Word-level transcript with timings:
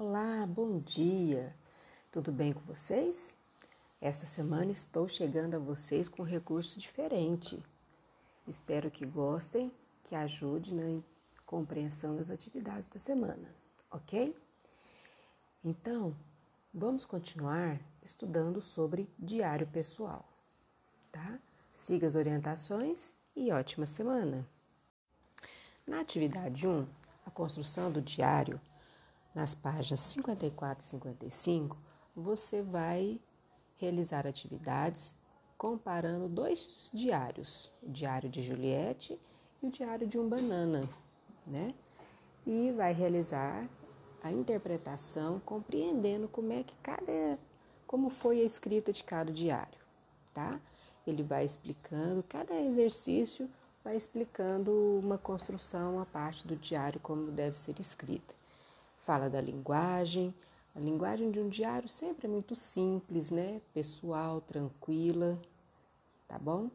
Olá, 0.00 0.46
bom 0.46 0.78
dia! 0.78 1.52
Tudo 2.12 2.30
bem 2.30 2.52
com 2.52 2.60
vocês? 2.60 3.34
Esta 4.00 4.26
semana 4.26 4.70
estou 4.70 5.08
chegando 5.08 5.56
a 5.56 5.58
vocês 5.58 6.08
com 6.08 6.22
um 6.22 6.24
recurso 6.24 6.78
diferente. 6.78 7.60
Espero 8.46 8.92
que 8.92 9.04
gostem, 9.04 9.72
que 10.04 10.14
ajude 10.14 10.72
na 10.72 10.94
compreensão 11.44 12.14
das 12.14 12.30
atividades 12.30 12.86
da 12.86 12.96
semana, 12.96 13.52
ok? 13.90 14.38
Então, 15.64 16.14
vamos 16.72 17.04
continuar 17.04 17.80
estudando 18.00 18.62
sobre 18.62 19.10
diário 19.18 19.66
pessoal, 19.66 20.24
tá? 21.10 21.40
Siga 21.72 22.06
as 22.06 22.14
orientações 22.14 23.16
e 23.34 23.50
ótima 23.50 23.84
semana! 23.84 24.48
Na 25.84 25.98
atividade 25.98 26.68
1, 26.68 26.86
a 27.26 27.32
construção 27.32 27.90
do 27.90 28.00
diário, 28.00 28.60
nas 29.38 29.54
páginas 29.54 30.00
54 30.00 30.84
e 30.84 30.88
55, 30.88 31.76
você 32.16 32.60
vai 32.60 33.20
realizar 33.76 34.26
atividades 34.26 35.14
comparando 35.56 36.28
dois 36.28 36.90
diários, 36.92 37.70
o 37.84 37.88
diário 37.88 38.28
de 38.28 38.42
Juliette 38.42 39.16
e 39.62 39.66
o 39.68 39.70
diário 39.70 40.08
de 40.08 40.18
um 40.18 40.28
banana, 40.28 40.88
né? 41.46 41.72
E 42.44 42.72
vai 42.72 42.92
realizar 42.92 43.68
a 44.24 44.32
interpretação 44.32 45.40
compreendendo 45.46 46.26
como 46.26 46.52
é 46.52 46.64
que 46.64 46.74
cada 46.82 47.38
como 47.86 48.10
foi 48.10 48.40
a 48.40 48.44
escrita 48.44 48.92
de 48.92 49.04
cada 49.04 49.30
diário, 49.30 49.78
tá? 50.34 50.60
Ele 51.06 51.22
vai 51.22 51.44
explicando 51.44 52.24
cada 52.28 52.60
exercício 52.60 53.48
vai 53.84 53.96
explicando 53.96 54.72
uma 55.00 55.16
construção, 55.16 55.94
uma 55.94 56.06
parte 56.06 56.46
do 56.46 56.56
diário 56.56 56.98
como 56.98 57.30
deve 57.30 57.56
ser 57.56 57.78
escrita. 57.78 58.37
Fala 59.08 59.30
da 59.30 59.40
linguagem. 59.40 60.34
A 60.74 60.78
linguagem 60.78 61.30
de 61.30 61.40
um 61.40 61.48
diário 61.48 61.88
sempre 61.88 62.26
é 62.26 62.30
muito 62.30 62.54
simples, 62.54 63.30
né? 63.30 63.58
Pessoal, 63.72 64.42
tranquila, 64.42 65.40
tá 66.28 66.38
bom? 66.38 66.70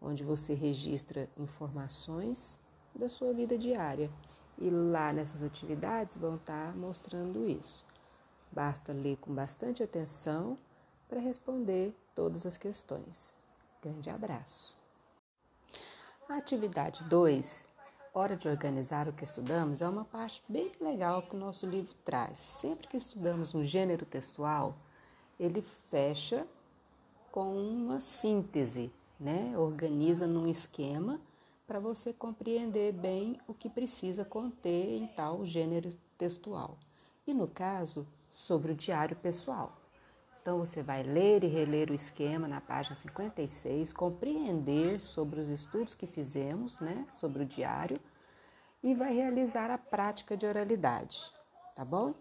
Onde 0.00 0.22
você 0.22 0.54
registra 0.54 1.28
informações 1.36 2.60
da 2.94 3.08
sua 3.08 3.32
vida 3.32 3.58
diária. 3.58 4.08
E 4.56 4.70
lá 4.70 5.12
nessas 5.12 5.42
atividades 5.42 6.16
vão 6.16 6.36
estar 6.36 6.70
tá 6.70 6.78
mostrando 6.78 7.50
isso. 7.50 7.84
Basta 8.52 8.92
ler 8.92 9.16
com 9.16 9.34
bastante 9.34 9.82
atenção 9.82 10.56
para 11.08 11.18
responder 11.18 11.92
todas 12.14 12.46
as 12.46 12.56
questões. 12.56 13.36
Grande 13.82 14.10
abraço. 14.10 14.76
A 16.28 16.36
atividade 16.36 17.02
2, 17.02 17.68
hora 18.14 18.36
de 18.36 18.48
organizar 18.48 19.08
o 19.08 19.12
que 19.12 19.24
estudamos, 19.24 19.82
é 19.82 19.88
uma 19.88 20.04
parte 20.04 20.40
bem 20.48 20.70
legal 20.80 21.22
que 21.22 21.34
o 21.34 21.38
nosso 21.38 21.66
livro 21.66 21.92
traz. 22.04 22.38
Sempre 22.38 22.86
que 22.86 22.96
estudamos 22.96 23.54
um 23.54 23.64
gênero 23.64 24.06
textual, 24.06 24.76
ele 25.38 25.60
fecha 25.90 26.46
com 27.32 27.56
uma 27.56 27.98
síntese, 27.98 28.92
né? 29.18 29.58
Organiza 29.58 30.28
num 30.28 30.48
esquema 30.48 31.20
para 31.66 31.80
você 31.80 32.12
compreender 32.12 32.92
bem 32.92 33.40
o 33.48 33.52
que 33.52 33.68
precisa 33.68 34.24
conter 34.24 34.96
em 34.96 35.08
tal 35.08 35.44
gênero 35.44 35.92
textual. 36.16 36.78
E 37.26 37.34
no 37.34 37.48
caso, 37.48 38.06
sobre 38.30 38.72
o 38.72 38.76
diário 38.76 39.16
pessoal. 39.16 39.83
Então 40.44 40.58
você 40.58 40.82
vai 40.82 41.02
ler 41.02 41.42
e 41.42 41.46
reler 41.46 41.90
o 41.90 41.94
esquema 41.94 42.46
na 42.46 42.60
página 42.60 42.94
56, 42.94 43.94
compreender 43.94 45.00
sobre 45.00 45.40
os 45.40 45.48
estudos 45.48 45.94
que 45.94 46.06
fizemos, 46.06 46.80
né, 46.80 47.06
sobre 47.08 47.44
o 47.44 47.46
diário 47.46 47.98
e 48.82 48.94
vai 48.94 49.14
realizar 49.14 49.70
a 49.70 49.78
prática 49.78 50.36
de 50.36 50.44
oralidade, 50.44 51.32
tá 51.74 51.82
bom? 51.82 52.12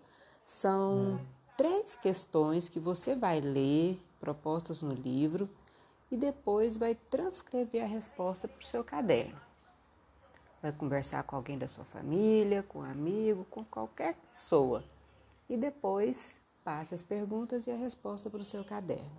São 0.45 1.19
três 1.57 1.97
questões 1.97 2.69
que 2.69 2.79
você 2.79 3.13
vai 3.13 3.41
ler 3.41 4.01
propostas 4.21 4.81
no 4.81 4.93
livro 4.93 5.49
e 6.09 6.15
depois 6.15 6.77
vai 6.77 6.95
transcrever 6.95 7.83
a 7.83 7.87
resposta 7.87 8.47
para 8.47 8.61
o 8.61 8.65
seu 8.65 8.85
caderno. 8.85 9.41
Vai 10.61 10.71
conversar 10.71 11.23
com 11.23 11.35
alguém 11.35 11.57
da 11.57 11.67
sua 11.67 11.83
família, 11.83 12.63
com 12.63 12.79
um 12.79 12.89
amigo, 12.89 13.45
com 13.49 13.65
qualquer 13.65 14.15
pessoa. 14.31 14.81
E 15.49 15.57
depois 15.57 16.41
Passe 16.63 16.95
as 16.95 17.01
perguntas 17.01 17.67
e 17.67 17.71
a 17.71 17.75
resposta 17.75 18.29
para 18.29 18.39
o 18.41 18.45
seu 18.45 18.63
caderno. 18.63 19.11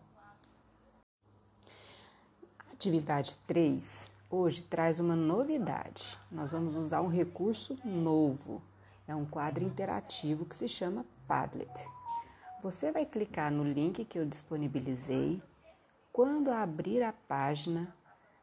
Atividade 2.73 3.37
3 3.47 4.11
hoje 4.31 4.63
traz 4.63 4.99
uma 4.99 5.15
novidade. 5.15 6.19
Nós 6.31 6.51
vamos 6.51 6.75
usar 6.75 7.03
um 7.03 7.09
recurso 7.09 7.79
novo. 7.85 8.63
É 9.07 9.15
um 9.15 9.27
quadro 9.27 9.63
interativo 9.63 10.47
que 10.47 10.57
se 10.57 10.67
chama 10.67 11.05
Padlet. 11.29 11.87
Você 12.63 12.91
vai 12.91 13.05
clicar 13.05 13.53
no 13.53 13.63
link 13.63 14.05
que 14.07 14.19
eu 14.19 14.25
disponibilizei. 14.25 15.43
Quando 16.11 16.51
abrir 16.51 17.03
a 17.03 17.13
página, 17.13 17.95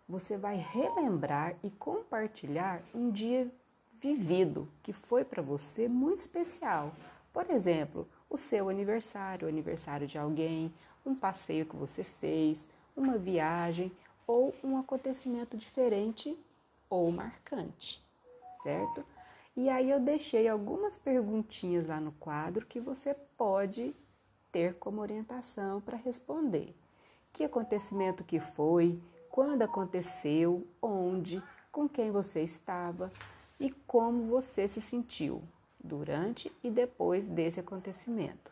você 0.07 0.37
vai 0.37 0.57
relembrar 0.57 1.55
e 1.63 1.71
compartilhar 1.71 2.83
um 2.93 3.09
dia 3.09 3.51
vivido 3.99 4.67
que 4.83 4.93
foi 4.93 5.25
para 5.25 5.41
você 5.41 5.87
muito 5.87 6.19
especial. 6.19 6.93
Por 7.33 7.49
exemplo, 7.49 8.07
o 8.31 8.37
seu 8.37 8.69
aniversário, 8.69 9.45
o 9.45 9.49
aniversário 9.49 10.07
de 10.07 10.17
alguém, 10.17 10.73
um 11.05 11.13
passeio 11.13 11.65
que 11.65 11.75
você 11.75 12.01
fez, 12.01 12.69
uma 12.95 13.17
viagem 13.17 13.91
ou 14.25 14.55
um 14.63 14.77
acontecimento 14.77 15.57
diferente 15.57 16.37
ou 16.89 17.11
marcante, 17.11 18.01
certo? 18.63 19.05
E 19.55 19.69
aí 19.69 19.89
eu 19.89 19.99
deixei 19.99 20.47
algumas 20.47 20.97
perguntinhas 20.97 21.87
lá 21.87 21.99
no 21.99 22.13
quadro 22.13 22.65
que 22.65 22.79
você 22.79 23.13
pode 23.37 23.93
ter 24.49 24.75
como 24.75 25.01
orientação 25.01 25.81
para 25.81 25.97
responder. 25.97 26.73
Que 27.33 27.43
acontecimento 27.43 28.23
que 28.23 28.39
foi, 28.39 28.97
quando 29.29 29.63
aconteceu, 29.63 30.65
onde, 30.81 31.43
com 31.69 31.87
quem 31.87 32.11
você 32.11 32.41
estava 32.41 33.11
e 33.59 33.71
como 33.85 34.27
você 34.27 34.69
se 34.69 34.79
sentiu 34.79 35.41
durante 35.83 36.51
e 36.63 36.69
depois 36.69 37.27
desse 37.27 37.59
acontecimento. 37.59 38.51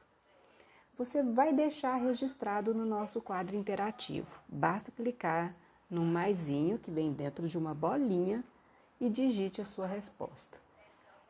Você 0.96 1.24
vai 1.24 1.54
deixar 1.54 1.96
registrado 1.96 2.74
no 2.74 2.86
nosso 2.86 3.22
quadro 3.22 3.56
interativo. 3.56 4.28
Basta 4.48 4.92
clicar 4.92 5.56
no 5.90 6.04
maisinho 6.04 6.78
que 6.78 6.92
vem 6.92 7.14
dentro 7.14 7.48
de 7.48 7.58
uma 7.58 7.74
bolinha 7.74 8.44
e 9.00 9.10
digite 9.10 9.62
a 9.62 9.66
sua 9.66 9.88
resposta. 9.88 10.58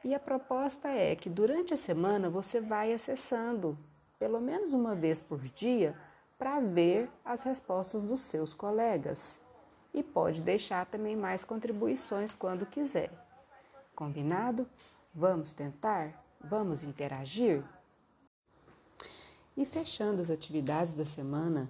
E 0.03 0.15
a 0.15 0.19
proposta 0.19 0.87
é 0.87 1.15
que 1.15 1.29
durante 1.29 1.73
a 1.73 1.77
semana 1.77 2.29
você 2.29 2.59
vai 2.59 2.93
acessando 2.93 3.77
pelo 4.17 4.41
menos 4.41 4.73
uma 4.73 4.95
vez 4.95 5.21
por 5.21 5.39
dia 5.39 5.95
para 6.37 6.59
ver 6.59 7.09
as 7.23 7.43
respostas 7.43 8.03
dos 8.03 8.21
seus 8.21 8.53
colegas. 8.53 9.41
E 9.93 10.03
pode 10.03 10.41
deixar 10.41 10.85
também 10.85 11.15
mais 11.15 11.43
contribuições 11.43 12.33
quando 12.33 12.65
quiser. 12.65 13.11
Combinado? 13.95 14.67
Vamos 15.13 15.51
tentar? 15.51 16.23
Vamos 16.39 16.83
interagir? 16.83 17.63
E 19.57 19.65
fechando 19.65 20.21
as 20.21 20.29
atividades 20.29 20.93
da 20.93 21.05
semana, 21.05 21.69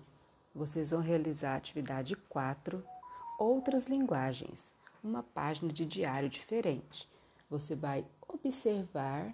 vocês 0.53 0.89
vão 0.89 1.00
realizar 1.00 1.53
a 1.53 1.57
atividade 1.57 2.17
4, 2.17 2.85
outras 3.39 3.88
linguagens, 3.88 4.73
uma 5.01 5.23
página 5.23 5.72
de 5.72 5.85
diário 5.85 6.27
diferente. 6.27 7.09
Você 7.50 7.75
vai 7.75 8.05
observar 8.27 9.33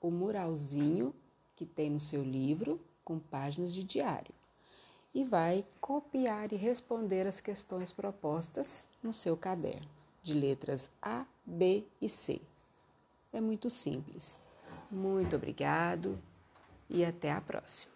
o 0.00 0.10
muralzinho 0.10 1.14
que 1.54 1.66
tem 1.66 1.90
no 1.90 2.00
seu 2.00 2.22
livro 2.22 2.80
com 3.04 3.18
páginas 3.18 3.74
de 3.74 3.84
diário 3.84 4.34
e 5.14 5.22
vai 5.22 5.64
copiar 5.78 6.52
e 6.54 6.56
responder 6.56 7.26
as 7.26 7.38
questões 7.38 7.92
propostas 7.92 8.88
no 9.02 9.12
seu 9.12 9.36
caderno 9.36 9.88
de 10.22 10.32
letras 10.32 10.90
A, 11.02 11.26
B 11.44 11.84
e 12.00 12.08
C. 12.08 12.40
É 13.34 13.40
muito 13.40 13.68
simples. 13.68 14.40
Muito 14.88 15.34
obrigado 15.34 16.16
e 16.88 17.04
até 17.04 17.32
a 17.32 17.40
próxima. 17.40 17.93